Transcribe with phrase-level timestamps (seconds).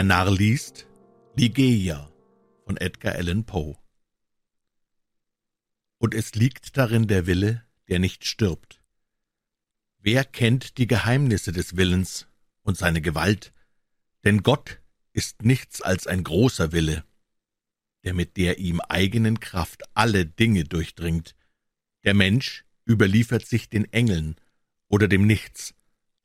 [0.00, 0.86] Der Narr liest
[1.36, 2.10] Ligeia
[2.64, 3.76] von Edgar Allan Poe.
[5.98, 8.80] Und es liegt darin der Wille, der nicht stirbt.
[9.98, 12.28] Wer kennt die Geheimnisse des Willens
[12.62, 13.52] und seine Gewalt?
[14.24, 14.80] Denn Gott
[15.12, 17.04] ist nichts als ein großer Wille,
[18.02, 21.36] der mit der ihm eigenen Kraft alle Dinge durchdringt.
[22.04, 24.36] Der Mensch überliefert sich den Engeln
[24.88, 25.74] oder dem Nichts,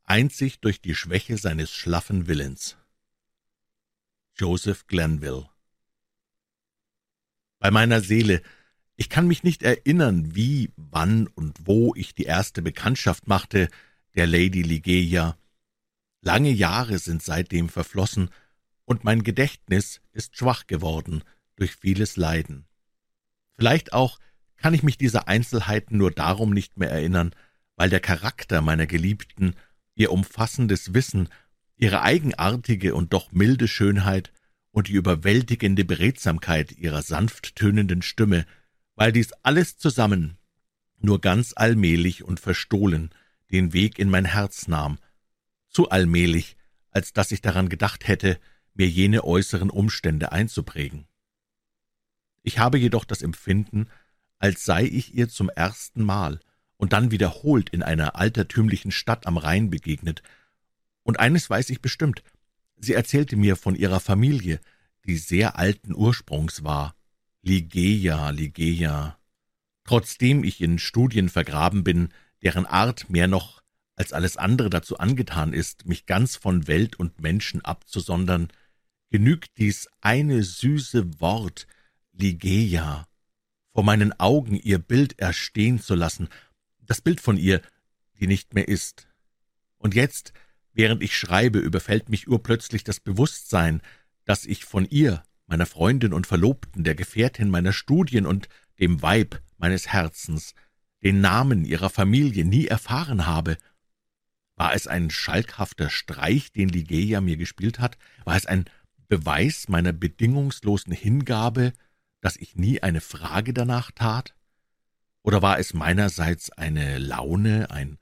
[0.05, 2.77] einzig durch die Schwäche seines schlaffen Willens.
[4.37, 5.49] Joseph Glenville
[7.59, 8.41] Bei meiner Seele,
[8.97, 13.69] ich kann mich nicht erinnern, wie, wann und wo ich die erste Bekanntschaft machte,
[14.15, 15.37] der Lady Ligeia.
[16.19, 18.29] Lange Jahre sind seitdem verflossen,
[18.83, 21.23] und mein Gedächtnis ist schwach geworden
[21.55, 22.65] durch vieles Leiden.
[23.53, 24.19] Vielleicht auch
[24.57, 27.33] kann ich mich dieser Einzelheiten nur darum nicht mehr erinnern,
[27.77, 29.55] weil der Charakter meiner Geliebten,
[29.95, 31.29] ihr umfassendes Wissen,
[31.77, 34.31] ihre eigenartige und doch milde Schönheit
[34.71, 38.45] und die überwältigende Beredsamkeit ihrer sanft tönenden Stimme,
[38.95, 40.37] weil dies alles zusammen
[40.99, 43.09] nur ganz allmählich und verstohlen
[43.51, 44.97] den Weg in mein Herz nahm,
[45.69, 46.57] zu allmählich,
[46.91, 48.39] als dass ich daran gedacht hätte,
[48.73, 51.07] mir jene äußeren Umstände einzuprägen.
[52.41, 53.87] Ich habe jedoch das Empfinden,
[54.39, 56.39] als sei ich ihr zum ersten Mal
[56.77, 60.21] und dann wiederholt in einer altertümlichen Stadt am Rhein begegnet,
[61.05, 62.23] und eines weiß ich bestimmt,
[62.77, 64.59] sie erzählte mir von ihrer Familie,
[65.05, 66.95] die sehr alten Ursprungs war.
[67.43, 69.17] Ligeia, Ligeia.
[69.85, 72.09] Trotzdem ich in Studien vergraben bin,
[72.41, 73.61] deren Art mehr noch
[73.95, 78.49] als alles andere dazu angetan ist, mich ganz von Welt und Menschen abzusondern,
[79.11, 81.67] genügt dies eine süße Wort,
[82.13, 83.07] Ligeia,
[83.73, 86.29] vor meinen Augen ihr Bild erstehen zu lassen,
[86.79, 87.61] das Bild von ihr,
[88.19, 89.07] die nicht mehr ist.
[89.77, 90.33] Und jetzt,
[90.75, 93.81] während ich schreibe, überfällt mich urplötzlich das Bewusstsein,
[94.25, 98.49] dass ich von ihr, meiner Freundin und Verlobten, der Gefährtin meiner Studien und
[98.79, 100.53] dem Weib meines Herzens,
[101.03, 103.57] den Namen ihrer Familie nie erfahren habe.
[104.55, 107.97] War es ein schalkhafter Streich, den Ligeia mir gespielt hat?
[108.25, 108.65] War es ein
[109.07, 111.73] Beweis meiner bedingungslosen Hingabe,
[112.21, 114.33] dass ich nie eine Frage danach tat?
[115.21, 117.97] Oder war es meinerseits eine Laune, ein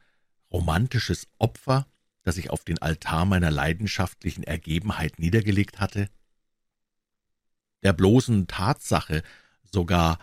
[0.52, 1.88] romantisches Opfer,
[2.24, 6.10] das ich auf den Altar meiner leidenschaftlichen Ergebenheit niedergelegt hatte?
[7.84, 9.24] Der bloßen Tatsache
[9.64, 10.20] sogar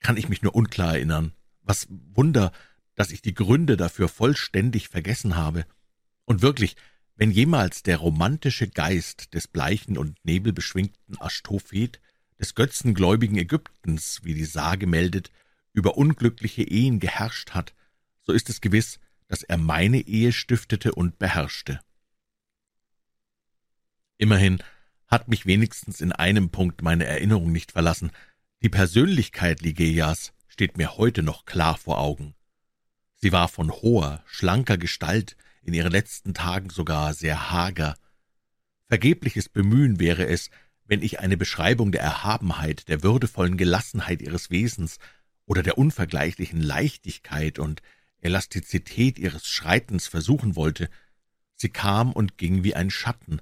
[0.00, 1.32] kann ich mich nur unklar erinnern.
[1.62, 2.52] Was Wunder,
[2.94, 5.64] dass ich die Gründe dafür vollständig vergessen habe.
[6.24, 6.76] Und wirklich,
[7.16, 12.00] wenn jemals der romantische Geist des bleichen und nebelbeschwingten Aschtophet,
[12.38, 15.30] des götzengläubigen Ägyptens, wie die Sage meldet,
[15.72, 17.74] über unglückliche Ehen geherrscht hat,
[18.22, 18.98] so ist es gewiss,
[19.30, 21.78] dass er meine Ehe stiftete und beherrschte.
[24.18, 24.60] Immerhin
[25.06, 28.10] hat mich wenigstens in einem Punkt meine Erinnerung nicht verlassen.
[28.60, 32.34] Die Persönlichkeit Ligeias steht mir heute noch klar vor Augen.
[33.14, 37.94] Sie war von hoher, schlanker Gestalt, in ihren letzten Tagen sogar sehr hager.
[38.88, 40.50] Vergebliches Bemühen wäre es,
[40.86, 44.98] wenn ich eine Beschreibung der Erhabenheit, der würdevollen Gelassenheit ihres Wesens
[45.46, 47.80] oder der unvergleichlichen Leichtigkeit und
[48.20, 50.88] Elastizität ihres Schreitens versuchen wollte.
[51.54, 53.40] Sie kam und ging wie ein Schatten.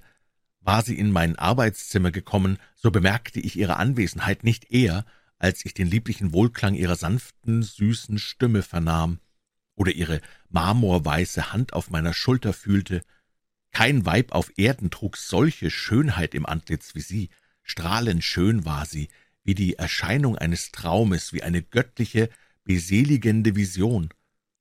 [0.60, 5.04] War sie in mein Arbeitszimmer gekommen, so bemerkte ich ihre Anwesenheit nicht eher,
[5.38, 9.20] als ich den lieblichen Wohlklang ihrer sanften, süßen Stimme vernahm
[9.78, 13.02] oder ihre marmorweiße Hand auf meiner Schulter fühlte.
[13.70, 17.30] Kein Weib auf Erden trug solche Schönheit im Antlitz wie sie.
[17.62, 19.08] Strahlend schön war sie,
[19.44, 22.28] wie die Erscheinung eines Traumes, wie eine göttliche,
[22.64, 24.08] beseligende Vision.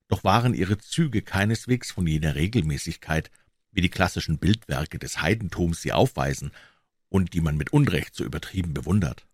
[0.08, 3.30] Doch waren ihre Züge keineswegs von jener Regelmäßigkeit,
[3.72, 6.52] wie die klassischen Bildwerke des Heidentums sie aufweisen
[7.10, 9.28] und die man mit Unrecht so übertrieben bewundert.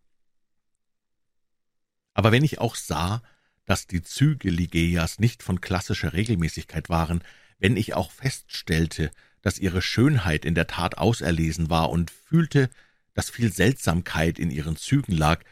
[2.14, 3.22] Aber wenn ich auch sah,
[3.66, 7.24] dass die Züge Ligeias nicht von klassischer Regelmäßigkeit waren,
[7.60, 9.12] wenn ich auch feststellte,
[9.42, 12.70] dass ihre Schönheit in der Tat auserlesen war und fühlte,
[13.14, 15.44] dass viel Seltsamkeit in ihren Zügen lag,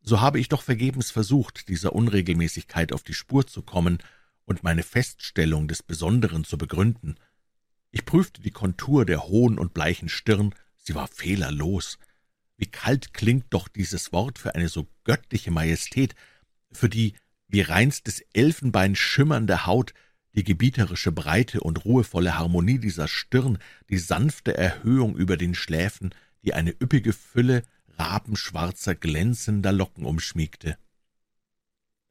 [0.00, 3.98] so habe ich doch vergebens versucht, dieser Unregelmäßigkeit auf die Spur zu kommen
[4.48, 7.16] und meine Feststellung des Besonderen zu begründen.
[7.90, 11.98] Ich prüfte die Kontur der hohen und bleichen Stirn, sie war fehlerlos.
[12.56, 16.14] Wie kalt klingt doch dieses Wort für eine so göttliche Majestät,
[16.72, 17.14] für die
[17.46, 19.92] wie reinstes Elfenbein schimmernde Haut,
[20.34, 23.58] die gebieterische Breite und ruhevolle Harmonie dieser Stirn,
[23.90, 27.62] die sanfte Erhöhung über den Schläfen, die eine üppige Fülle
[27.98, 30.78] rabenschwarzer, glänzender Locken umschmiegte.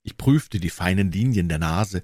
[0.03, 2.03] Ich prüfte die feinen Linien der Nase,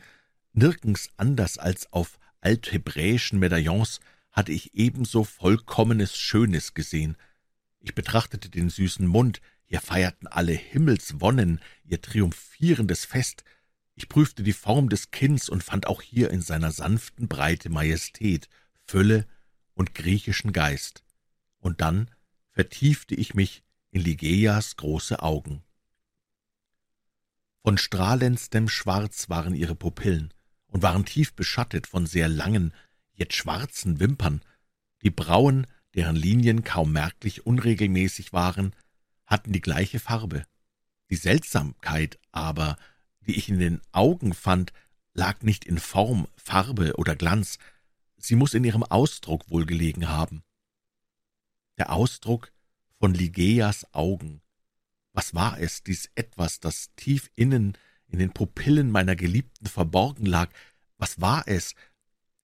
[0.53, 3.99] nirgends anders als auf althebräischen Medaillons
[4.31, 7.17] hatte ich ebenso vollkommenes Schönes gesehen.
[7.79, 13.43] Ich betrachtete den süßen Mund, hier feierten alle Himmelswonnen ihr triumphierendes Fest.
[13.95, 18.49] Ich prüfte die Form des Kinns und fand auch hier in seiner sanften Breite Majestät,
[18.85, 19.27] Fülle
[19.73, 21.03] und griechischen Geist.
[21.59, 22.09] Und dann
[22.51, 25.63] vertiefte ich mich in Ligeias große Augen.
[27.61, 30.33] Von strahlendstem Schwarz waren ihre Pupillen
[30.73, 32.73] und waren tief beschattet von sehr langen,
[33.13, 34.41] jetzt schwarzen Wimpern.
[35.03, 38.75] Die Brauen, deren Linien kaum merklich unregelmäßig waren,
[39.27, 40.45] hatten die gleiche Farbe.
[41.11, 42.77] Die Seltsamkeit aber,
[43.21, 44.73] die ich in den Augen fand,
[45.13, 47.59] lag nicht in Form, Farbe oder Glanz,
[48.17, 50.43] sie muss in ihrem Ausdruck wohl gelegen haben.
[51.77, 52.51] Der Ausdruck
[52.99, 54.41] von Ligeias Augen.
[55.11, 57.77] Was war es, dies Etwas, das tief innen
[58.13, 60.49] in den Pupillen meiner Geliebten verborgen lag?
[60.97, 61.73] Was war es?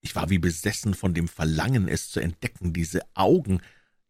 [0.00, 3.60] Ich war wie besessen von dem Verlangen, es zu entdecken, diese Augen,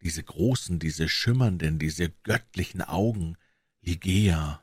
[0.01, 3.37] diese großen, diese schimmernden, diese göttlichen Augen.
[3.83, 4.63] Ligeia.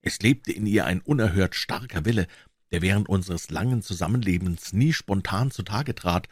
[0.00, 2.26] Es lebte in ihr ein unerhört starker Wille,
[2.70, 6.28] der während unseres langen Zusammenlebens nie spontan zutage trat,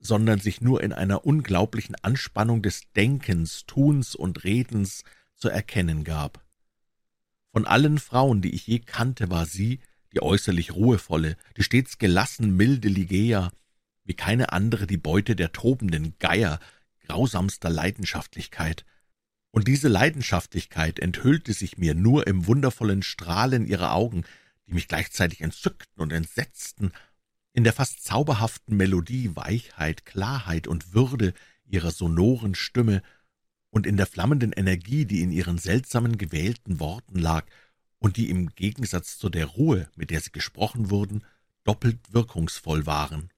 [0.00, 5.04] sondern sich nur in einer unglaublichen Anspannung des Denkens, Tuns und Redens
[5.36, 6.44] zu erkennen gab.
[7.52, 9.80] Von allen Frauen, die ich je kannte, war sie
[10.12, 13.52] die äußerlich ruhevolle, die stets gelassen milde Ligeia,
[14.04, 16.60] wie keine andere die Beute der tobenden Geier,
[17.06, 18.84] grausamster Leidenschaftlichkeit.
[19.52, 24.24] Und diese Leidenschaftlichkeit enthüllte sich mir nur im wundervollen Strahlen ihrer Augen,
[24.66, 26.92] die mich gleichzeitig entzückten und entsetzten,
[27.52, 33.02] in der fast zauberhaften Melodie, Weichheit, Klarheit und Würde ihrer sonoren Stimme
[33.70, 37.46] und in der flammenden Energie, die in ihren seltsamen gewählten Worten lag
[37.98, 41.24] und die im Gegensatz zu der Ruhe, mit der sie gesprochen wurden,
[41.64, 43.30] doppelt wirkungsvoll waren.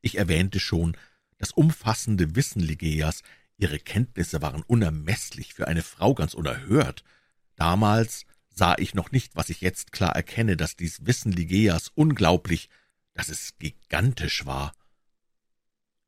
[0.00, 0.96] Ich erwähnte schon,
[1.38, 3.22] das umfassende Wissen Ligeias,
[3.56, 7.04] ihre Kenntnisse waren unermeßlich für eine Frau ganz unerhört.
[7.56, 12.68] Damals sah ich noch nicht, was ich jetzt klar erkenne, dass dies Wissen Ligeias unglaublich,
[13.14, 14.74] dass es gigantisch war.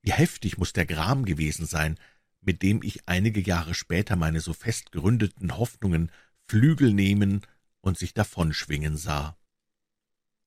[0.03, 1.99] Wie heftig muss der Gram gewesen sein,
[2.41, 6.11] mit dem ich einige Jahre später meine so fest geründeten Hoffnungen
[6.49, 7.43] Flügel nehmen
[7.81, 9.37] und sich davonschwingen sah.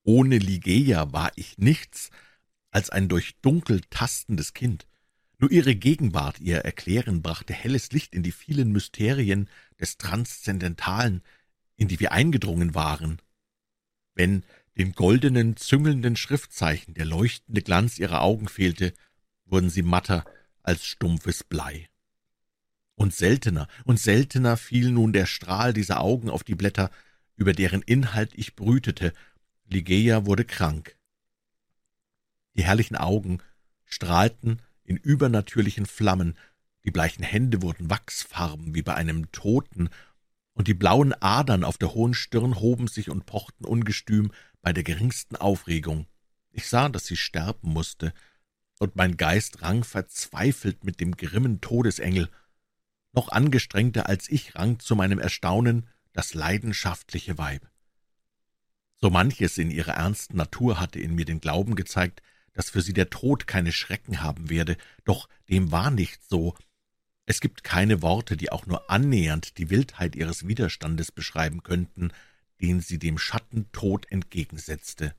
[0.04, 2.10] Ohne Ligeia war ich nichts
[2.72, 4.88] als ein durch Dunkel tastendes Kind.
[5.38, 9.50] Nur ihre Gegenwart, ihr Erklären brachte helles Licht in die vielen Mysterien
[9.80, 11.22] des Transzendentalen,
[11.76, 13.22] in die wir eingedrungen waren.
[14.14, 14.44] Wenn
[14.78, 18.94] dem goldenen, züngelnden Schriftzeichen der leuchtende Glanz ihrer Augen fehlte,
[19.46, 20.26] wurden sie matter
[20.64, 21.90] als stumpfes Blei.
[22.96, 26.90] Und seltener und seltener fiel nun der Strahl dieser Augen auf die Blätter,
[27.36, 29.14] über deren Inhalt ich brütete.
[29.66, 30.98] Ligeia wurde krank.
[32.56, 33.40] Die herrlichen Augen
[33.86, 36.38] strahlten in übernatürlichen Flammen,
[36.86, 39.90] die bleichen Hände wurden wachsfarben wie bei einem Toten,
[40.56, 44.32] und die blauen Adern auf der hohen Stirn hoben sich und pochten ungestüm
[44.62, 46.06] bei der geringsten Aufregung.
[46.52, 48.14] Ich sah, dass sie sterben musste,
[48.84, 52.30] und mein Geist rang verzweifelt mit dem grimmen Todesengel.
[53.14, 57.68] Noch angestrengter als ich rang zu meinem Erstaunen das leidenschaftliche Weib.
[59.00, 62.22] So manches in ihrer ernsten Natur hatte in mir den Glauben gezeigt,
[62.54, 66.56] dass für sie der Tod keine Schrecken haben werde, doch dem war nicht so.
[67.26, 72.12] Es gibt keine Worte, die auch nur annähernd die Wildheit ihres Widerstandes beschreiben könnten,
[72.62, 75.16] den sie dem Schatten Tod entgegensetzte.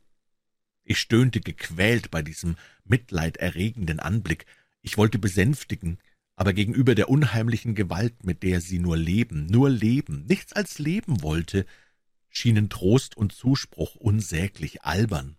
[0.85, 4.47] Ich stöhnte gequält bei diesem mitleiderregenden Anblick.
[4.83, 5.99] Ich wollte besänftigen,
[6.37, 11.23] aber gegenüber der unheimlichen Gewalt, mit der sie nur leben, nur leben, nichts als leben
[11.23, 11.65] wollte,
[12.29, 15.37] schienen Trost und Zuspruch unsäglich albern.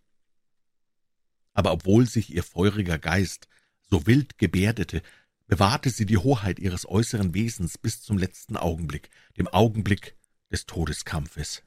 [1.54, 3.48] Aber obwohl sich ihr feuriger Geist
[3.90, 5.04] so wild gebärdete,
[5.48, 10.16] bewahrte sie die Hoheit ihres äußeren Wesens bis zum letzten Augenblick, dem Augenblick
[10.52, 11.64] des Todeskampfes.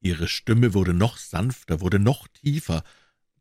[0.00, 2.82] Ihre Stimme wurde noch sanfter, wurde noch tiefer,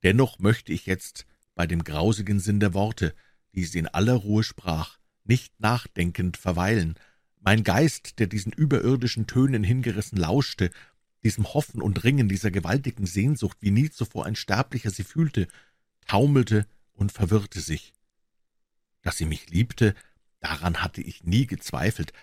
[0.03, 1.25] dennoch möchte ich jetzt
[1.55, 3.13] bei dem grausigen Sinn der Worte,
[3.53, 6.95] die sie in aller Ruhe sprach, nicht nachdenkend verweilen.
[7.39, 10.71] Mein Geist, der diesen überirdischen Tönen hingerissen lauschte,
[11.23, 15.47] diesem Hoffen und Ringen, dieser gewaltigen Sehnsucht, wie nie zuvor ein Sterblicher sie fühlte,
[16.07, 17.93] taumelte und verwirrte sich.
[19.01, 19.95] Dass sie mich liebte,
[20.39, 22.13] daran hatte ich nie gezweifelt,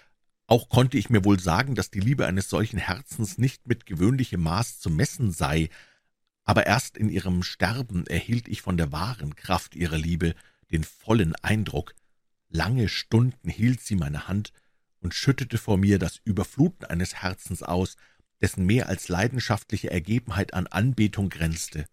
[0.46, 4.40] auch konnte ich mir wohl sagen, dass die Liebe eines solchen Herzens nicht mit gewöhnlichem
[4.40, 5.68] Maß zu messen sei,
[6.44, 10.34] aber erst in ihrem Sterben erhielt ich von der wahren Kraft ihrer Liebe
[10.70, 11.94] den vollen Eindruck.
[12.48, 14.52] Lange Stunden hielt sie meine Hand
[15.00, 17.96] und schüttete vor mir das Überfluten eines Herzens aus,
[18.40, 21.86] dessen mehr als leidenschaftliche Ergebenheit an Anbetung grenzte.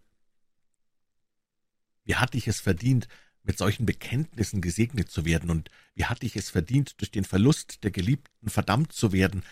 [2.04, 3.08] Wie hatte ich es verdient,
[3.44, 7.84] mit solchen Bekenntnissen gesegnet zu werden, und wie hatte ich es verdient, durch den Verlust
[7.84, 9.44] der Geliebten verdammt zu werden,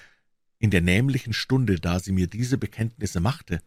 [0.60, 3.62] in der nämlichen Stunde, da sie mir diese Bekenntnisse machte.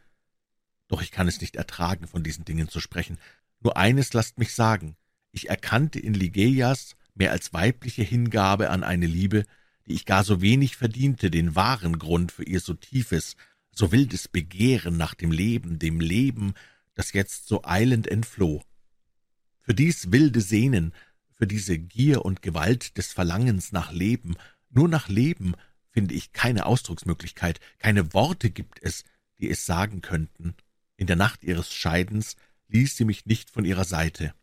[0.89, 3.19] Doch ich kann es nicht ertragen, von diesen Dingen zu sprechen.
[3.61, 4.97] Nur eines lasst mich sagen,
[5.33, 9.45] ich erkannte in Ligeias mehr als weibliche Hingabe an eine Liebe,
[9.87, 13.37] die ich gar so wenig verdiente, den wahren Grund für ihr so tiefes,
[13.73, 16.55] so wildes Begehren nach dem Leben, dem Leben,
[16.95, 18.63] das jetzt so eilend entfloh.
[19.65, 20.93] Für dies wilde Sehnen,
[21.33, 24.37] für diese Gier und Gewalt des Verlangens nach Leben,
[24.69, 25.55] nur nach Leben,
[25.91, 29.05] finde ich keine Ausdrucksmöglichkeit, keine Worte gibt es,
[29.39, 30.55] die es sagen könnten.
[30.97, 32.37] In der Nacht ihres Scheidens
[32.69, 34.35] ließ sie mich nicht von ihrer Seite.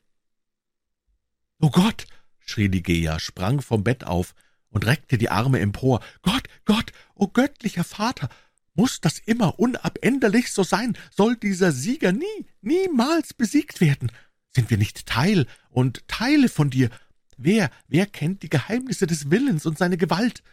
[1.59, 2.07] »O Gott!«
[2.39, 4.33] schrie Ligea, sprang vom Bett auf
[4.69, 6.03] und reckte die Arme empor.
[6.23, 8.29] »Gott, Gott, o göttlicher Vater!
[8.73, 10.97] Muß das immer unabänderlich so sein?
[11.11, 14.11] Soll dieser Sieger nie, niemals besiegt werden?
[14.53, 16.89] Sind wir nicht Teil und Teile von dir?
[17.37, 20.43] Wer, wer kennt die Geheimnisse des Willens und seine Gewalt?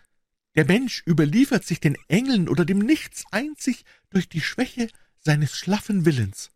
[0.55, 4.89] Der Mensch überliefert sich den Engeln oder dem Nichts einzig durch die Schwäche
[5.19, 6.51] seines schlaffen Willens.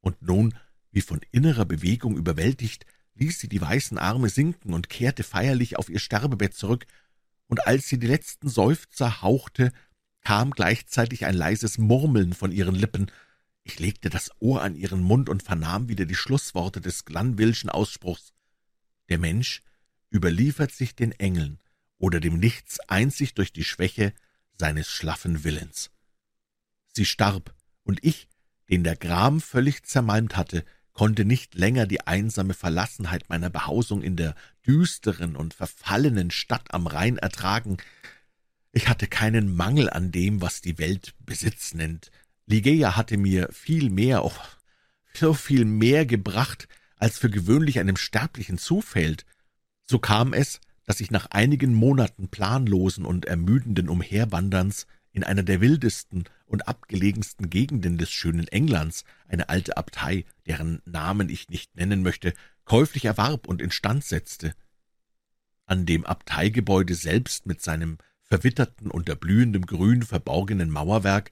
[0.00, 0.54] Und nun,
[0.90, 5.88] wie von innerer Bewegung überwältigt, ließ sie die weißen Arme sinken und kehrte feierlich auf
[5.88, 6.86] ihr Sterbebett zurück,
[7.46, 9.72] und als sie die letzten Seufzer hauchte,
[10.22, 13.10] kam gleichzeitig ein leises Murmeln von ihren Lippen.
[13.64, 18.34] Ich legte das Ohr an ihren Mund und vernahm wieder die Schlussworte des Glanvillschen Ausspruchs.
[19.08, 19.62] Der Mensch
[20.12, 21.58] überliefert sich den Engeln
[21.98, 24.12] oder dem Nichts einzig durch die Schwäche
[24.58, 25.90] seines schlaffen Willens.
[26.92, 28.28] Sie starb, und ich,
[28.70, 34.16] den der Gram völlig zermalmt hatte, konnte nicht länger die einsame Verlassenheit meiner Behausung in
[34.16, 34.34] der
[34.66, 37.78] düsteren und verfallenen Stadt am Rhein ertragen.
[38.72, 42.10] Ich hatte keinen Mangel an dem, was die Welt Besitz nennt.
[42.46, 44.32] Ligeia hatte mir viel mehr, oh,
[45.14, 49.24] so viel mehr gebracht, als für gewöhnlich einem Sterblichen zufällt.
[49.86, 55.60] So kam es, dass ich nach einigen Monaten planlosen und ermüdenden Umherwanderns in einer der
[55.60, 62.02] wildesten und abgelegensten Gegenden des schönen Englands eine alte Abtei, deren Namen ich nicht nennen
[62.02, 62.34] möchte,
[62.64, 64.54] käuflich erwarb und instand setzte.
[65.66, 71.30] An dem Abteigebäude selbst mit seinem verwitterten, unter blühendem Grün verborgenen Mauerwerk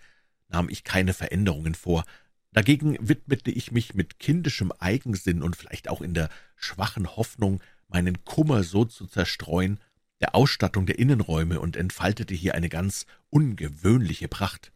[0.52, 2.04] nahm ich keine Veränderungen vor,
[2.52, 8.25] dagegen widmete ich mich mit kindischem Eigensinn und vielleicht auch in der schwachen Hoffnung, meinen
[8.25, 9.80] Kummer so zu zerstreuen,
[10.21, 14.73] der Ausstattung der Innenräume und entfaltete hier eine ganz ungewöhnliche Pracht.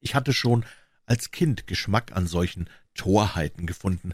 [0.00, 0.64] Ich hatte schon
[1.06, 4.12] als Kind Geschmack an solchen Torheiten gefunden,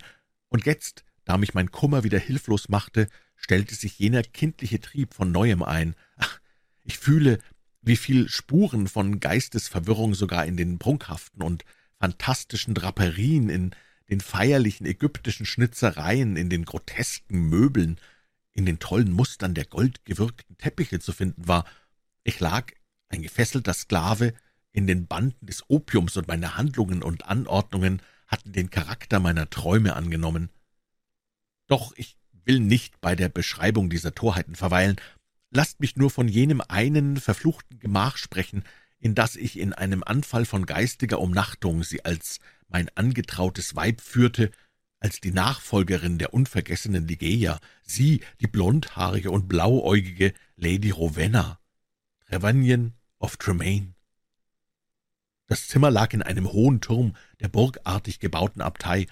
[0.49, 5.31] und jetzt, da mich mein Kummer wieder hilflos machte, stellte sich jener kindliche Trieb von
[5.31, 5.95] neuem ein.
[6.17, 6.41] Ach,
[6.85, 7.39] ich fühle,
[7.81, 11.65] wie viel Spuren von Geistesverwirrung sogar in den prunkhaften und
[11.99, 13.75] fantastischen Draperien, in
[14.09, 18.01] den feierlichen ägyptischen Schnitzereien, in den grotesken Möbeln,
[18.53, 21.65] in den tollen Mustern der goldgewirkten Teppiche zu finden war.
[22.25, 22.73] Ich lag,
[23.09, 24.35] ein gefesselter Sklave,
[24.73, 29.97] in den Banden des Opiums, und meine Handlungen und Anordnungen hatten den Charakter meiner Träume
[29.97, 30.51] angenommen.
[31.67, 34.97] Doch ich will nicht bei der Beschreibung dieser Torheiten verweilen.
[35.51, 38.65] Lasst mich nur von jenem einen verfluchten Gemach sprechen,
[38.99, 44.51] in das ich in einem Anfall von geistiger Umnachtung sie als mein angetrautes Weib führte
[45.01, 51.61] als die Nachfolgerin der unvergessenen Ligeia, sie, die blondhaarige und blauäugige Lady Rowena,
[52.27, 53.95] Trevanion of Tremaine.
[55.47, 59.07] Das Zimmer lag in einem hohen Turm der burgartig gebauten Abtei.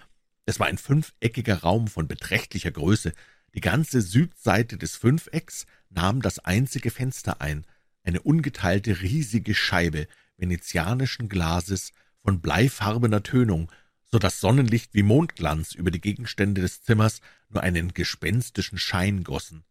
[0.45, 3.13] Es war ein fünfeckiger Raum von beträchtlicher Größe.
[3.55, 5.65] Die ganze Südseite des Fünfecks
[5.97, 7.65] nahm das einzige Fenster ein,
[8.05, 13.73] eine ungeteilte riesige Scheibe venezianischen Glases von bleifarbener Tönung,
[14.05, 19.65] so das Sonnenlicht wie Mondglanz über die Gegenstände des Zimmers nur einen gespenstischen Schein gossen.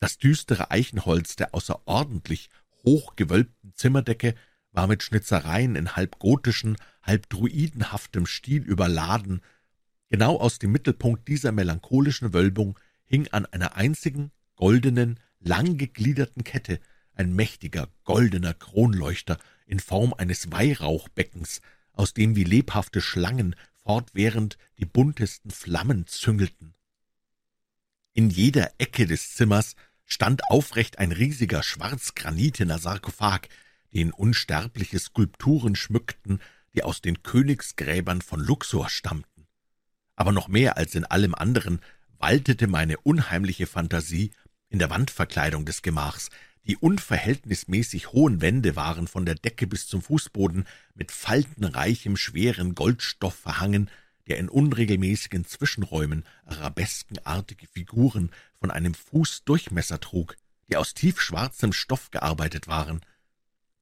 [0.00, 2.48] Das düstere Eichenholz der außerordentlich
[2.84, 4.34] hochgewölbten Zimmerdecke
[4.72, 9.40] war mit Schnitzereien in halb gotischen, halb druidenhaftem Stil überladen.
[10.08, 16.80] Genau aus dem Mittelpunkt dieser melancholischen Wölbung hing an einer einzigen, goldenen, langgegliederten Kette
[17.14, 21.60] ein mächtiger, goldener Kronleuchter in Form eines Weihrauchbeckens,
[21.92, 26.74] aus dem wie lebhafte Schlangen fortwährend die buntesten Flammen züngelten.
[28.12, 33.48] In jeder Ecke des Zimmers stand aufrecht ein riesiger schwarzgranitener Sarkophag,
[33.92, 36.40] den unsterbliche Skulpturen schmückten,
[36.74, 39.46] die aus den Königsgräbern von Luxor stammten.
[40.14, 41.80] Aber noch mehr als in allem anderen
[42.18, 44.32] waltete meine unheimliche Fantasie
[44.68, 46.30] in der Wandverkleidung des Gemachs,
[46.66, 53.34] die unverhältnismäßig hohen Wände waren von der Decke bis zum Fußboden mit faltenreichem, schweren Goldstoff
[53.34, 53.88] verhangen,
[54.26, 60.36] der in unregelmäßigen Zwischenräumen arabeskenartige Figuren von einem Fuß Durchmesser trug,
[60.68, 63.00] die aus tiefschwarzem Stoff gearbeitet waren.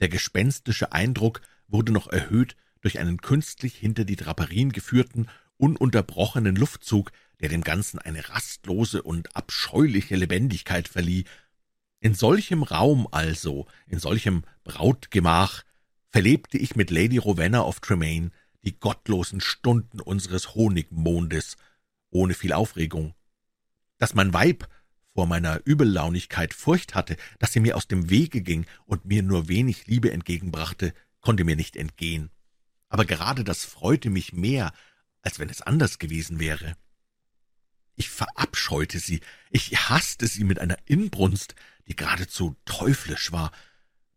[0.00, 5.28] Der gespenstische Eindruck wurde noch erhöht durch einen künstlich hinter die Draperien geführten,
[5.64, 11.24] ununterbrochenen Luftzug, der dem Ganzen eine rastlose und abscheuliche Lebendigkeit verlieh.
[12.00, 15.62] In solchem Raum also, in solchem Brautgemach,
[16.10, 18.30] verlebte ich mit Lady Rowena of Tremaine
[18.62, 21.56] die gottlosen Stunden unseres Honigmondes,
[22.10, 23.14] ohne viel Aufregung.
[23.98, 24.68] Dass mein Weib
[25.14, 29.48] vor meiner Übellaunigkeit Furcht hatte, dass sie mir aus dem Wege ging und mir nur
[29.48, 32.30] wenig Liebe entgegenbrachte, konnte mir nicht entgehen.
[32.88, 34.72] Aber gerade das freute mich mehr,
[35.24, 36.76] als wenn es anders gewesen wäre.
[37.96, 41.54] Ich verabscheute sie, ich hasste sie mit einer Inbrunst,
[41.88, 43.52] die geradezu teuflisch war.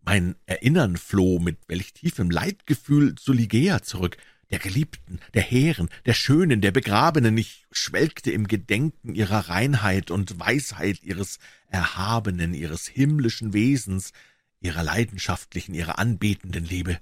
[0.01, 4.17] Mein Erinnern floh mit welch tiefem Leidgefühl zu Ligea zurück,
[4.49, 7.37] der Geliebten, der Hehren, der Schönen, der Begrabenen.
[7.37, 14.13] Ich schwelgte im Gedenken ihrer Reinheit und Weisheit, ihres Erhabenen, ihres himmlischen Wesens,
[14.61, 16.99] ihrer leidenschaftlichen, ihrer anbetenden Liebe.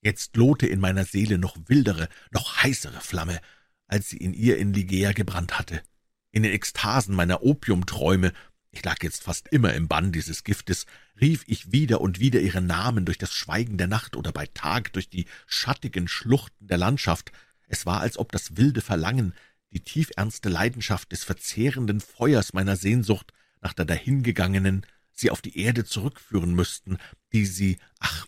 [0.00, 3.40] Jetzt lohte in meiner Seele noch wildere, noch heißere Flamme,
[3.86, 5.82] als sie in ihr in Ligea gebrannt hatte.
[6.30, 8.32] In den Ekstasen meiner Opiumträume
[8.70, 10.86] ich lag jetzt fast immer im Bann dieses Giftes,
[11.20, 14.92] rief ich wieder und wieder ihren Namen durch das Schweigen der Nacht oder bei Tag
[14.92, 17.32] durch die schattigen Schluchten der Landschaft.
[17.66, 19.34] Es war, als ob das wilde Verlangen,
[19.72, 25.84] die tiefernste Leidenschaft des verzehrenden Feuers meiner Sehnsucht nach der dahingegangenen sie auf die Erde
[25.84, 26.98] zurückführen müssten,
[27.32, 28.27] die sie, ach,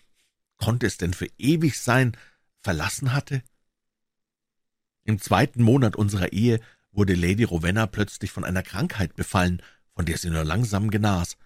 [0.61, 2.17] konnte es denn für ewig sein,
[2.63, 3.43] verlassen hatte?
[5.05, 6.61] Im zweiten Monat unserer Ehe
[6.93, 9.63] wurde Lady Rowena plötzlich von einer Krankheit befallen,
[9.95, 11.37] von der sie nur langsam genas.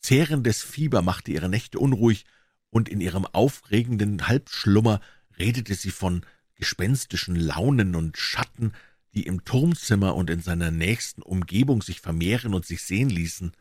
[0.00, 2.24] Zehrendes Fieber machte ihre Nächte unruhig,
[2.70, 5.00] und in ihrem aufregenden Halbschlummer
[5.38, 8.72] redete sie von gespenstischen Launen und Schatten,
[9.14, 13.52] die im Turmzimmer und in seiner nächsten Umgebung sich vermehren und sich sehen ließen.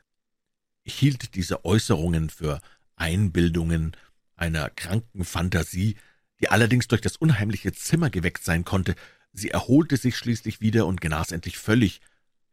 [0.84, 2.60] Ich hielt diese Äußerungen für
[2.96, 3.96] Einbildungen
[4.36, 5.96] einer kranken Fantasie,
[6.40, 8.96] die allerdings durch das unheimliche Zimmer geweckt sein konnte.
[9.32, 12.02] Sie erholte sich schließlich wieder und genas endlich völlig,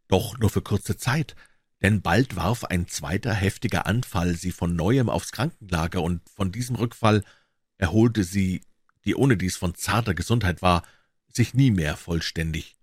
[0.07, 1.35] doch nur für kurze Zeit,
[1.81, 6.75] denn bald warf ein zweiter heftiger Anfall sie von neuem aufs Krankenlager, und von diesem
[6.75, 7.23] Rückfall
[7.77, 8.61] erholte sie,
[9.05, 10.83] die ohnedies von zarter Gesundheit war,
[11.27, 12.75] sich nie mehr vollständig.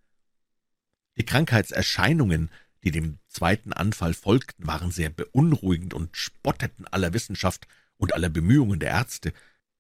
[1.17, 2.51] Die Krankheitserscheinungen,
[2.83, 7.67] die dem zweiten Anfall folgten, waren sehr beunruhigend und spotteten aller Wissenschaft
[7.99, 9.33] und aller Bemühungen der Ärzte.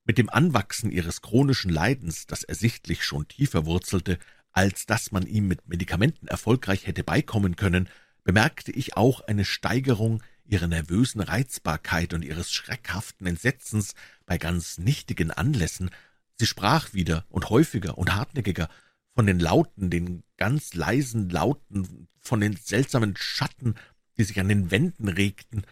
[0.04, 4.18] Mit dem Anwachsen ihres chronischen Leidens, das ersichtlich schon tiefer wurzelte,
[4.52, 7.88] als dass man ihm mit Medikamenten erfolgreich hätte beikommen können,
[8.24, 13.94] bemerkte ich auch eine Steigerung ihrer nervösen Reizbarkeit und ihres schreckhaften Entsetzens
[14.26, 15.90] bei ganz nichtigen Anlässen.
[16.34, 18.68] Sie sprach wieder und häufiger und hartnäckiger
[19.14, 23.74] von den Lauten, den ganz leisen Lauten, von den seltsamen Schatten,
[24.16, 25.62] die sich an den Wänden regten.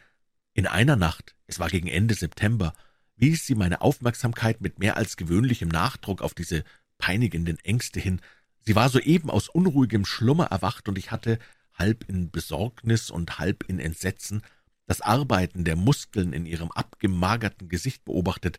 [0.57, 2.73] In einer Nacht, es war gegen Ende September,
[3.15, 6.65] wies sie meine Aufmerksamkeit mit mehr als gewöhnlichem Nachdruck auf diese
[6.97, 8.23] peinigenden Ängste hin.
[8.63, 11.39] Sie war soeben aus unruhigem Schlummer erwacht, und ich hatte
[11.75, 14.41] halb in Besorgnis und halb in Entsetzen,
[14.87, 18.59] das Arbeiten der Muskeln in ihrem abgemagerten Gesicht beobachtet.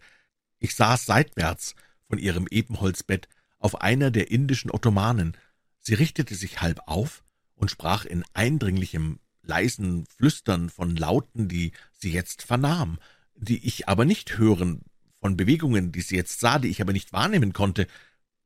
[0.59, 1.73] Ich saß seitwärts
[2.07, 5.35] von ihrem Ebenholzbett auf einer der indischen Ottomanen.
[5.79, 7.23] Sie richtete sich halb auf
[7.55, 12.99] und sprach in eindringlichem, leisen Flüstern von Lauten, die sie jetzt vernahm,
[13.35, 14.81] die ich aber nicht hören,
[15.19, 17.87] von Bewegungen, die sie jetzt sah, die ich aber nicht wahrnehmen konnte.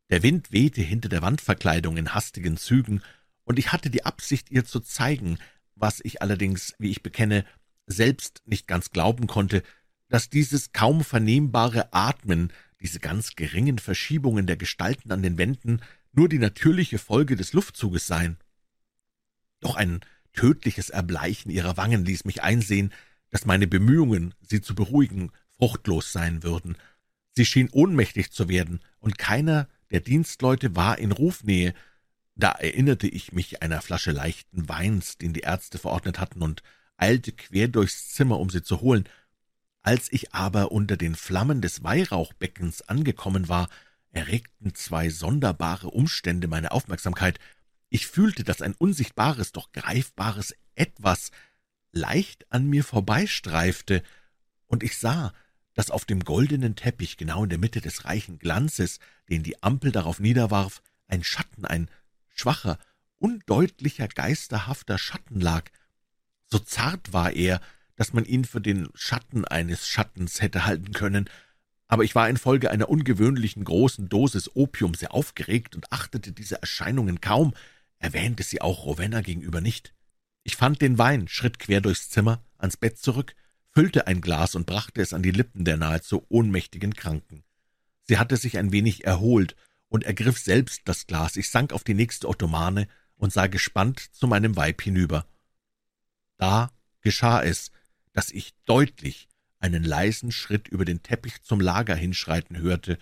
[0.10, 3.02] Der Wind wehte hinter der Wandverkleidung in hastigen Zügen,
[3.44, 5.38] und ich hatte die Absicht, ihr zu zeigen,
[5.76, 7.44] was ich allerdings, wie ich bekenne,
[7.88, 9.64] selbst nicht ganz glauben konnte,
[10.08, 15.82] dass dieses kaum vernehmbare Atmen, diese ganz geringen Verschiebungen der Gestalten an den Wänden
[16.14, 18.38] nur die natürliche Folge des Luftzuges seien.
[19.60, 20.02] Doch ein
[20.34, 22.94] tödliches Erbleichen ihrer Wangen ließ mich einsehen,
[23.30, 26.78] dass meine Bemühungen, sie zu beruhigen, fruchtlos sein würden.
[27.34, 31.74] Sie schien ohnmächtig zu werden, und keiner der Dienstleute war in Rufnähe,
[32.36, 36.64] da erinnerte ich mich einer Flasche leichten Weins, den die Ärzte verordnet hatten, und
[36.98, 39.08] eilte quer durchs Zimmer, um sie zu holen.
[39.82, 43.70] Als ich aber unter den Flammen des Weihrauchbeckens angekommen war,
[44.12, 47.40] erregten zwei sonderbare Umstände meine Aufmerksamkeit.
[47.94, 51.32] Ich fühlte, dass ein unsichtbares, doch greifbares Etwas
[51.92, 54.02] leicht an mir vorbeistreifte,
[54.68, 55.34] und ich sah,
[55.74, 59.00] dass auf dem goldenen Teppich, genau in der Mitte des reichen Glanzes,
[59.30, 61.90] den die Ampel darauf niederwarf, ein Schatten, ein
[62.34, 62.80] schwacher,
[63.18, 65.70] undeutlicher, geisterhafter Schatten lag.
[66.48, 67.60] So zart war er,
[67.98, 71.30] dass man ihn für den Schatten eines Schattens hätte halten können,
[71.90, 77.20] aber ich war infolge einer ungewöhnlichen großen Dosis Opium sehr aufgeregt und achtete diese Erscheinungen
[77.20, 77.54] kaum,
[78.02, 79.94] erwähnte sie auch Rowena gegenüber nicht.
[80.44, 83.36] Ich fand den Wein, schritt quer durchs Zimmer, ans Bett zurück,
[83.70, 87.44] füllte ein Glas und brachte es an die Lippen der nahezu ohnmächtigen Kranken.
[88.04, 89.56] Sie hatte sich ein wenig erholt
[89.88, 91.38] und ergriff selbst das Glas.
[91.38, 95.26] Ich sank auf die nächste Ottomane und sah gespannt zu meinem Weib hinüber.
[96.38, 97.72] Da geschah es,
[98.14, 102.98] dass ich deutlich einen leisen Schritt über den Teppich zum Lager hinschreiten hörte,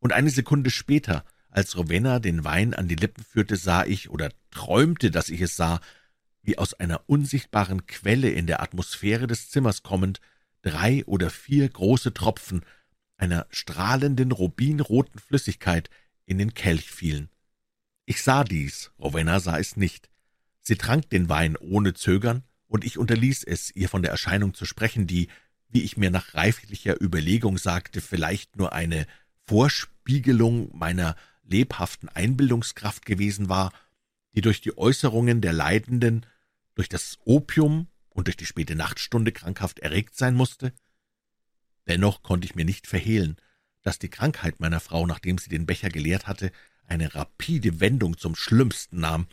[0.00, 4.30] und eine Sekunde später, als Rowena den Wein an die Lippen führte, sah ich oder
[4.50, 5.80] träumte, dass ich es sah,
[6.42, 10.20] wie aus einer unsichtbaren Quelle in der Atmosphäre des Zimmers kommend
[10.62, 12.62] drei oder vier große Tropfen
[13.16, 15.90] einer strahlenden rubinroten Flüssigkeit
[16.24, 17.30] in den Kelch fielen.
[18.06, 20.08] Ich sah dies, Rowena sah es nicht.
[20.60, 24.66] Sie trank den Wein ohne Zögern, und ich unterließ es, ihr von der Erscheinung zu
[24.66, 25.28] sprechen, die,
[25.68, 29.06] wie ich mir nach reiflicher Überlegung sagte, vielleicht nur eine
[29.46, 31.16] Vorspiegelung meiner
[31.48, 33.72] lebhaften Einbildungskraft gewesen war,
[34.34, 36.26] die durch die Äußerungen der Leidenden,
[36.74, 40.72] durch das Opium und durch die späte Nachtstunde krankhaft erregt sein musste?
[41.86, 43.36] Dennoch konnte ich mir nicht verhehlen,
[43.82, 46.52] dass die Krankheit meiner Frau, nachdem sie den Becher geleert hatte,
[46.86, 49.26] eine rapide Wendung zum Schlimmsten nahm,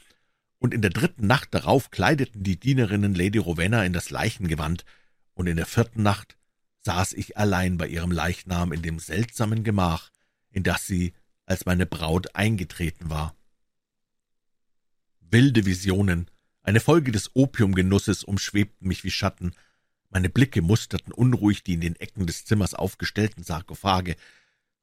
[0.58, 4.86] und in der dritten Nacht darauf kleideten die Dienerinnen Lady Rowena in das Leichengewand,
[5.34, 6.38] und in der vierten Nacht
[6.82, 10.12] saß ich allein bei ihrem Leichnam in dem seltsamen Gemach,
[10.52, 11.14] in das sie
[11.46, 13.36] als meine Braut eingetreten war.
[15.20, 16.30] Wilde Visionen,
[16.64, 19.54] eine Folge des Opiumgenusses, umschwebten mich wie Schatten.
[20.10, 24.16] Meine Blicke musterten unruhig die in den Ecken des Zimmers aufgestellten Sarkophage,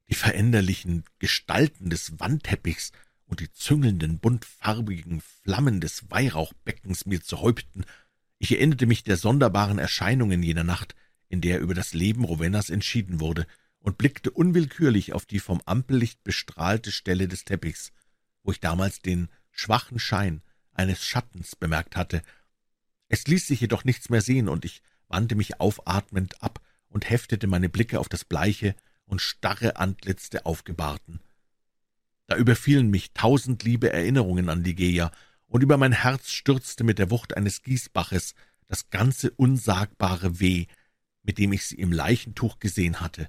[0.08, 2.92] die veränderlichen Gestalten des Wandteppichs
[3.26, 7.84] und die züngelnden, buntfarbigen Flammen des Weihrauchbeckens mir zu Häupten.
[8.38, 10.94] Ich erinnerte mich der sonderbaren Erscheinungen jener Nacht,
[11.28, 13.46] in der über das Leben Rowenas entschieden wurde,
[13.82, 17.92] und blickte unwillkürlich auf die vom Ampellicht bestrahlte Stelle des Teppichs,
[18.42, 20.42] wo ich damals den schwachen Schein
[20.72, 22.22] eines Schattens bemerkt hatte.
[23.08, 27.46] Es ließ sich jedoch nichts mehr sehen, und ich wandte mich aufatmend ab und heftete
[27.46, 31.20] meine Blicke auf das bleiche und starre Antlitz der Aufgebahrten.
[32.26, 35.10] Da überfielen mich tausend liebe Erinnerungen an Ligeia,
[35.46, 38.34] und über mein Herz stürzte mit der Wucht eines Gießbaches
[38.68, 40.66] das ganze unsagbare Weh,
[41.22, 43.28] mit dem ich sie im Leichentuch gesehen hatte.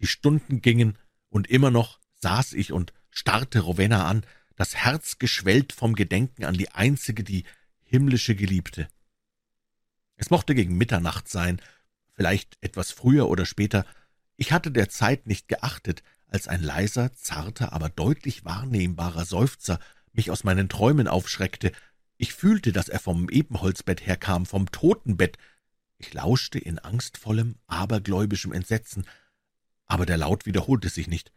[0.00, 4.24] Die Stunden gingen, und immer noch saß ich und starrte Rowena an,
[4.56, 7.44] das Herz geschwellt vom Gedenken an die einzige, die
[7.82, 8.88] himmlische Geliebte.
[10.16, 11.62] Es mochte gegen Mitternacht sein,
[12.12, 13.86] vielleicht etwas früher oder später,
[14.36, 19.80] ich hatte der Zeit nicht geachtet, als ein leiser, zarter, aber deutlich wahrnehmbarer Seufzer
[20.12, 21.72] mich aus meinen Träumen aufschreckte.
[22.16, 25.38] Ich fühlte, dass er vom Ebenholzbett herkam, vom Totenbett.
[25.98, 29.04] Ich lauschte in angstvollem, abergläubischem Entsetzen,
[29.90, 31.32] aber der Laut wiederholte sich nicht.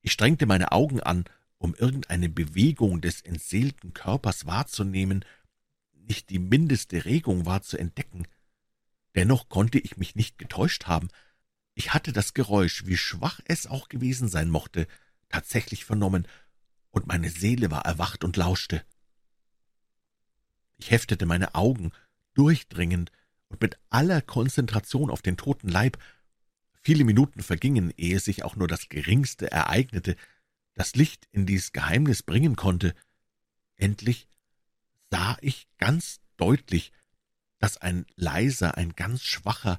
[0.00, 1.24] Ich strengte meine Augen an,
[1.58, 5.22] um irgendeine Bewegung des entseelten Körpers wahrzunehmen,
[5.92, 8.26] nicht die mindeste Regung war zu entdecken.
[9.14, 11.08] Dennoch konnte ich mich nicht getäuscht haben.
[11.74, 14.86] Ich hatte das Geräusch, wie schwach es auch gewesen sein mochte,
[15.28, 16.26] tatsächlich vernommen,
[16.92, 18.82] und meine Seele war erwacht und lauschte.
[20.78, 21.92] Ich heftete meine Augen
[22.32, 23.12] durchdringend
[23.48, 25.98] und mit aller Konzentration auf den toten Leib.
[26.82, 30.16] Viele Minuten vergingen, ehe sich auch nur das Geringste ereignete,
[30.74, 32.94] das Licht in dies Geheimnis bringen konnte.
[33.76, 34.28] Endlich
[35.10, 36.92] sah ich ganz deutlich,
[37.58, 39.78] dass ein leiser, ein ganz schwacher,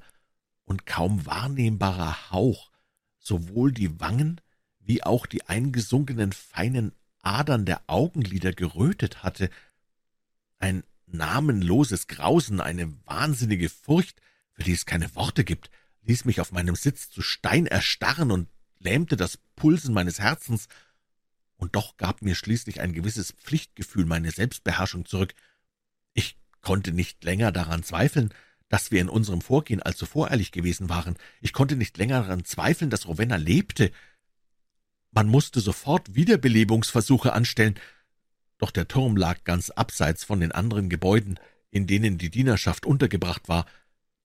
[0.65, 2.71] und kaum wahrnehmbarer Hauch
[3.17, 4.39] sowohl die Wangen
[4.79, 9.49] wie auch die eingesunkenen feinen Adern der Augenlider gerötet hatte.
[10.59, 14.21] Ein namenloses Grausen, eine wahnsinnige Furcht,
[14.53, 15.69] für die es keine Worte gibt,
[16.03, 20.67] ließ mich auf meinem Sitz zu Stein erstarren und lähmte das Pulsen meines Herzens,
[21.57, 25.35] und doch gab mir schließlich ein gewisses Pflichtgefühl meine Selbstbeherrschung zurück.
[26.13, 28.33] Ich konnte nicht länger daran zweifeln,
[28.67, 31.17] dass wir in unserem Vorgehen allzu voreilig gewesen waren.
[31.39, 33.91] Ich konnte nicht länger daran zweifeln, dass Rowena lebte.
[35.11, 37.75] Man musste sofort Wiederbelebungsversuche anstellen,
[38.57, 43.49] doch der Turm lag ganz abseits von den anderen Gebäuden, in denen die Dienerschaft untergebracht
[43.49, 43.65] war.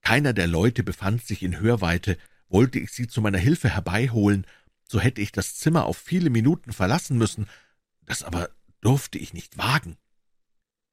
[0.07, 2.16] Keiner der Leute befand sich in Hörweite.
[2.49, 4.47] Wollte ich sie zu meiner Hilfe herbeiholen,
[4.87, 7.49] so hätte ich das Zimmer auf viele Minuten verlassen müssen.
[8.05, 9.97] Das aber durfte ich nicht wagen.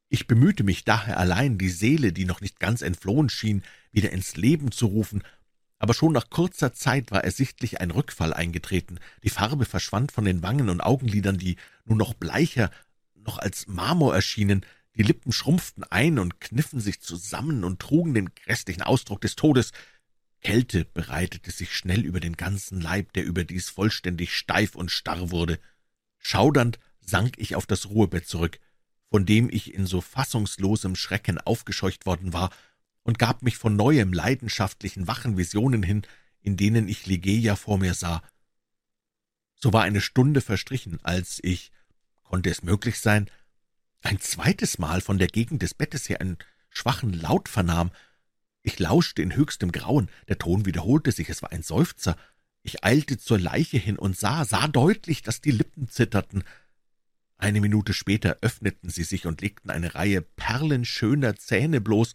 [0.10, 4.36] Ich bemühte mich daher allein, die Seele, die noch nicht ganz entflohen schien, wieder ins
[4.36, 5.22] Leben zu rufen,
[5.78, 10.42] aber schon nach kurzer Zeit war ersichtlich ein Rückfall eingetreten, die Farbe verschwand von den
[10.42, 12.72] Wangen und Augenlidern, die nun noch bleicher,
[13.14, 18.34] noch als Marmor erschienen, die Lippen schrumpften ein und kniffen sich zusammen und trugen den
[18.36, 19.72] grässlichen Ausdruck des Todes.
[20.42, 25.60] Kälte breitete sich schnell über den ganzen Leib, der überdies vollständig steif und starr wurde.
[26.20, 28.60] Schaudernd sank ich auf das Ruhebett zurück,
[29.10, 32.52] von dem ich in so fassungslosem Schrecken aufgescheucht worden war,
[33.04, 36.04] und gab mich von neuem leidenschaftlichen, wachen Visionen hin,
[36.42, 38.24] in denen ich Ligeia vor mir sah.
[39.56, 41.72] So war eine Stunde verstrichen, als ich,
[42.24, 43.30] konnte es möglich sein,
[44.04, 46.38] ein zweites Mal von der Gegend des Bettes her einen
[46.70, 47.92] schwachen Laut vernahm.
[48.62, 52.18] Ich lauschte in höchstem Grauen, der Ton wiederholte sich, es war ein Seufzer.
[52.64, 56.44] Ich eilte zur Leiche hin und sah, sah deutlich, dass die Lippen zitterten.
[57.38, 62.14] Eine Minute später öffneten sie sich und legten eine Reihe perlenschöner Zähne bloß.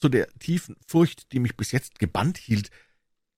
[0.00, 2.70] Zu der tiefen Furcht, die mich bis jetzt gebannt hielt,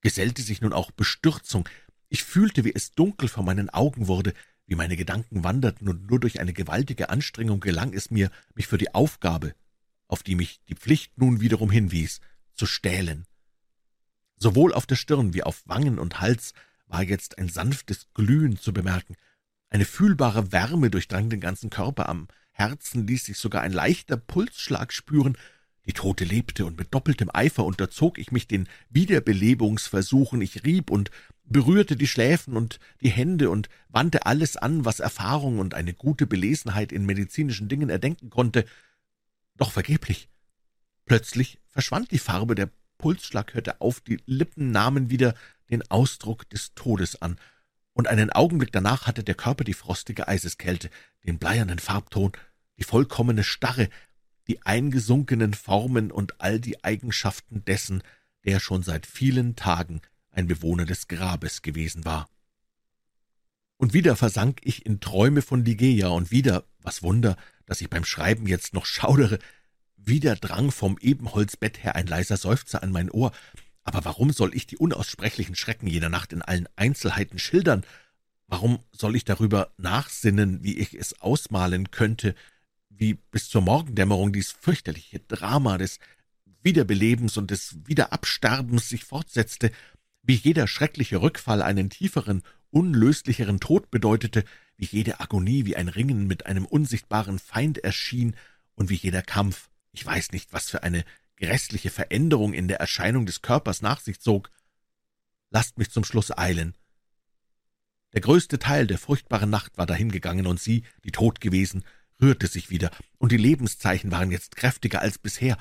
[0.01, 1.69] gesellte sich nun auch Bestürzung.
[2.09, 4.33] Ich fühlte, wie es dunkel vor meinen Augen wurde,
[4.67, 8.79] wie meine Gedanken wanderten, und nur durch eine gewaltige Anstrengung gelang es mir, mich für
[8.79, 9.55] die Aufgabe,
[10.09, 12.21] auf die mich die Pflicht nun wiederum hinwies,
[12.55, 13.27] zu stählen.
[14.37, 16.53] Sowohl auf der Stirn wie auf Wangen und Hals
[16.87, 19.17] war jetzt ein sanftes Glühen zu bemerken.
[19.71, 24.93] Eine fühlbare Wärme durchdrang den ganzen Körper, am Herzen ließ sich sogar ein leichter Pulsschlag
[24.93, 25.37] spüren.
[25.85, 30.41] Die Tote lebte, und mit doppeltem Eifer unterzog ich mich den Wiederbelebungsversuchen.
[30.41, 31.11] Ich rieb und
[31.49, 36.27] berührte die Schläfen und die Hände und wandte alles an, was Erfahrung und eine gute
[36.27, 38.65] Belesenheit in medizinischen Dingen erdenken konnte,
[39.57, 40.29] doch vergeblich.
[41.07, 45.35] Plötzlich verschwand die Farbe, der Pulsschlag hörte auf, die Lippen nahmen wieder
[45.71, 47.39] den Ausdruck des Todes an,
[47.93, 50.91] und einen Augenblick danach hatte der Körper die frostige Eiseskälte,
[51.25, 52.33] den bleiernen Farbton,
[52.77, 53.89] die vollkommene Starre,
[54.49, 58.03] die eingesunkenen Formen und all die Eigenschaften dessen,
[58.45, 60.03] der schon seit vielen Tagen
[60.37, 62.29] ein Bewohner des Grabes gewesen war.
[63.79, 68.05] Und wieder versank ich in Träume von Ligeia, und wieder, was Wunder, dass ich beim
[68.05, 69.39] Schreiben jetzt noch schaudere,
[69.97, 73.33] wieder drang vom Ebenholzbett her ein leiser Seufzer an mein Ohr.
[73.83, 77.85] Aber warum soll ich die unaussprechlichen Schrecken jener Nacht in allen Einzelheiten schildern?
[78.47, 82.35] Warum soll ich darüber nachsinnen, wie ich es ausmalen könnte,
[82.89, 85.99] wie bis zur Morgendämmerung dies fürchterliche Drama des
[86.63, 89.71] Wiederbelebens und des Wiederabsterbens sich fortsetzte,
[90.27, 94.45] wie jeder schreckliche Rückfall einen tieferen, unlöslicheren Tod bedeutete,
[94.77, 98.35] wie jede Agonie wie ein Ringen mit einem unsichtbaren Feind erschien
[98.75, 101.05] und wie jeder Kampf, ich weiß nicht, was für eine
[101.37, 104.51] grässliche Veränderung in der Erscheinung des Körpers nach sich zog.
[105.51, 106.75] Lasst mich zum Schluss eilen.
[108.13, 111.85] Der größte Teil der furchtbaren Nacht war dahingegangen, und sie, die tot gewesen,
[112.21, 115.57] rührte sich wieder, und die Lebenszeichen waren jetzt kräftiger als bisher,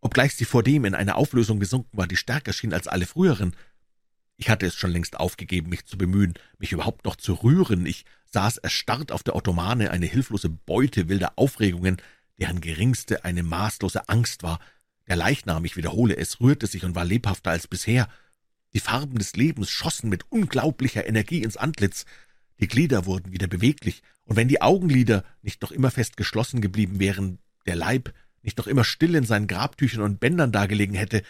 [0.00, 3.56] obgleich sie vordem in eine Auflösung gesunken war, die stärker schien als alle früheren.
[4.36, 7.86] Ich hatte es schon längst aufgegeben, mich zu bemühen, mich überhaupt noch zu rühren.
[7.86, 11.96] Ich saß erstarrt auf der Ottomane, eine hilflose Beute wilder Aufregungen,
[12.38, 14.60] deren geringste eine maßlose Angst war.
[15.08, 18.08] Der Leichnam, ich wiederhole es, rührte sich und war lebhafter als bisher.
[18.74, 22.04] Die Farben des Lebens schossen mit unglaublicher Energie ins Antlitz.
[22.60, 26.98] Die Glieder wurden wieder beweglich, und wenn die Augenlider nicht noch immer fest geschlossen geblieben
[26.98, 31.22] wären, der Leib nicht noch immer still in seinen Grabtüchern und Bändern dagelegen hätte,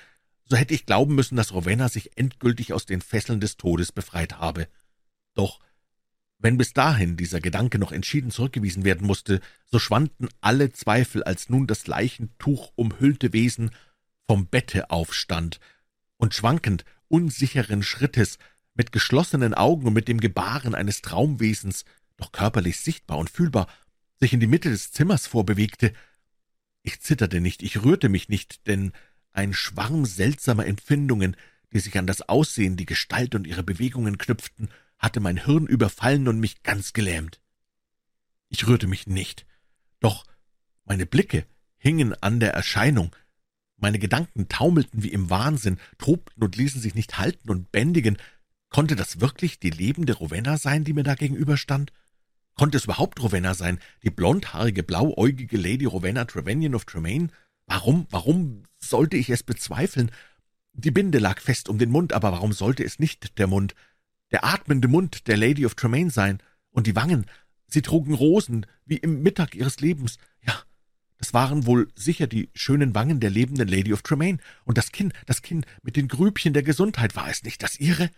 [0.49, 4.39] so hätte ich glauben müssen, dass Rowena sich endgültig aus den Fesseln des Todes befreit
[4.39, 4.69] habe.
[5.35, 5.61] Doch
[6.39, 11.49] wenn bis dahin dieser Gedanke noch entschieden zurückgewiesen werden musste, so schwanden alle Zweifel, als
[11.49, 13.71] nun das Leichentuch umhüllte Wesen
[14.27, 15.61] vom Bette aufstand
[16.17, 18.39] und schwankend, unsicheren Schrittes,
[18.75, 21.85] mit geschlossenen Augen und mit dem Gebaren eines Traumwesens,
[22.19, 23.69] doch körperlich sichtbar und fühlbar,
[24.21, 25.93] sich in die Mitte des Zimmers vorbewegte.
[26.83, 28.93] Ich zitterte nicht, ich rührte mich nicht, denn
[29.37, 31.37] ein Schwarm seltsamer Empfindungen,
[31.73, 36.27] die sich an das Aussehen, die Gestalt und ihre Bewegungen knüpften, hatte mein Hirn überfallen
[36.29, 37.41] und mich ganz gelähmt.
[38.49, 39.47] Ich rührte mich nicht,
[40.01, 40.25] doch
[40.85, 41.45] meine Blicke
[41.77, 43.15] hingen an der Erscheinung,
[43.77, 48.17] meine Gedanken taumelten wie im Wahnsinn, tobten und ließen sich nicht halten und bändigen.
[48.71, 51.93] Konnte das wirklich die lebende Rowena sein, die mir da gegenüberstand?
[52.55, 57.29] Konnte es überhaupt Rowena sein, die blondhaarige, blauäugige Lady Rowena Trevanion of Tremaine?
[57.67, 60.11] Warum, warum sollte ich es bezweifeln?
[60.73, 63.75] Die Binde lag fest um den Mund, aber warum sollte es nicht der Mund,
[64.31, 66.43] der atmende Mund der Lady of Tremaine sein?
[66.71, 67.27] Und die Wangen,
[67.67, 70.19] sie trugen Rosen, wie im Mittag ihres Lebens.
[70.43, 70.63] Ja,
[71.19, 74.39] das waren wohl sicher die schönen Wangen der lebenden Lady of Tremaine.
[74.65, 78.11] Und das Kinn, das Kinn mit den Grübchen der Gesundheit, war es nicht das ihre?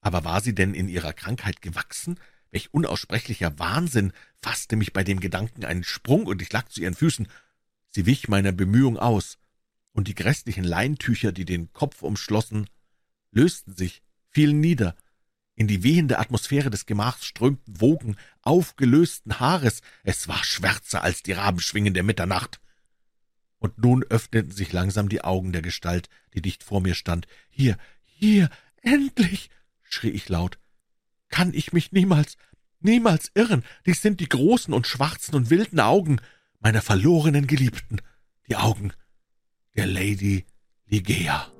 [0.00, 2.18] Aber war sie denn in ihrer Krankheit gewachsen?
[2.50, 6.94] Welch unaussprechlicher Wahnsinn fasste mich bei dem Gedanken einen Sprung, und ich lag zu ihren
[6.94, 7.28] Füßen.
[7.90, 9.38] Sie wich meiner Bemühung aus,
[9.92, 12.68] und die grässlichen Leintücher, die den Kopf umschlossen,
[13.32, 14.94] lösten sich, fielen nieder,
[15.56, 21.32] in die wehende Atmosphäre des Gemachs strömten Wogen aufgelösten Haares, es war schwärzer als die
[21.32, 22.60] Rabenschwingen der Mitternacht.
[23.60, 27.26] und nun öffneten sich langsam die Augen der Gestalt, die dicht vor mir stand.
[27.50, 28.50] »Hier, hier,
[28.82, 29.50] endlich!«
[29.82, 30.58] schrie ich laut.
[31.28, 32.36] »Kann ich mich niemals,
[32.80, 33.62] niemals irren?
[33.86, 36.20] Dies sind die großen und schwarzen und wilden Augen
[36.60, 38.00] meiner verlorenen Geliebten,
[38.48, 38.92] die Augen
[39.74, 40.44] der Lady
[40.86, 41.59] Ligea.«